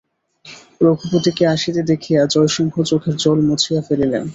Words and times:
রঘুপতিকে 0.81 1.43
আসিতে 1.47 1.81
দেখিয়া 1.83 2.21
জয়সিংহ 2.25 2.75
চোখের 2.83 3.15
জল 3.15 3.37
মুছিয়া 3.47 3.81
ফেলিলেন। 3.87 4.23